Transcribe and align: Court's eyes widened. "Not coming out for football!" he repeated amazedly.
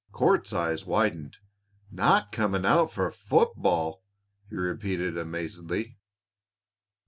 Court's 0.11 0.51
eyes 0.51 0.83
widened. 0.83 1.37
"Not 1.91 2.31
coming 2.31 2.65
out 2.65 2.91
for 2.91 3.11
football!" 3.11 4.03
he 4.49 4.55
repeated 4.55 5.15
amazedly. 5.15 5.99